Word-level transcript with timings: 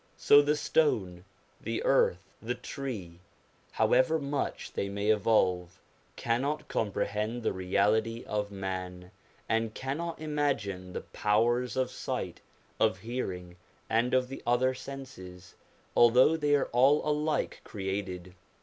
So 0.17 0.41
the 0.41 0.55
stone, 0.55 1.25
the 1.61 1.83
earth, 1.83 2.23
the 2.41 2.55
tree, 2.55 3.19
however 3.73 4.17
much 4.17 4.73
they 4.73 4.89
may 4.89 5.09
evolve, 5.11 5.79
cannot 6.15 6.67
comprehend 6.67 7.43
the 7.43 7.53
reality 7.53 8.23
of 8.25 8.49
man, 8.49 9.11
and 9.47 9.75
cannot 9.75 10.19
imagine 10.19 10.93
the 10.93 11.01
powers 11.01 11.77
of 11.77 11.91
sight, 11.91 12.41
of 12.79 13.01
hearing, 13.01 13.57
and 13.91 14.15
of 14.15 14.27
the 14.27 14.41
other 14.43 14.73
senses, 14.73 15.53
although 15.95 16.35
they 16.35 16.55
are 16.55 16.69
all 16.71 17.07
alike 17.07 17.61
created. 17.63 18.33